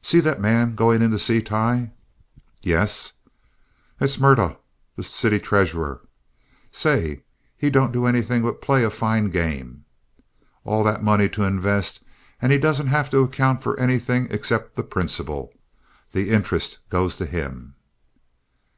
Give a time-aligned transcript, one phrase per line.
[0.00, 1.90] "See that man going in to see Tighe?"
[2.62, 3.12] "Yes."
[3.98, 4.56] "That's Murtagh,
[4.96, 6.00] the city treasurer.
[6.70, 7.24] Say,
[7.58, 9.84] he don't do anything but play a fine game.
[10.64, 12.02] All that money to invest,
[12.40, 15.52] and he don't have to account for anything except the principal.
[16.12, 17.74] The interest goes to him."